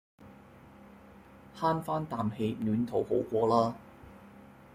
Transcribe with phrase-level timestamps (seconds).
[1.57, 3.75] 慳番啖氣暖肚好過啦